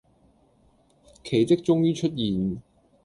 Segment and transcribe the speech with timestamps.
[1.23, 2.63] 奇蹟終於出現